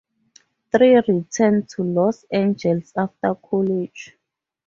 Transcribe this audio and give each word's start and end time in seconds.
Tree 0.71 0.95
returned 0.95 1.69
to 1.69 1.83
Los 1.83 2.23
Angeles 2.31 2.91
after 2.97 3.35
college. 3.35 4.17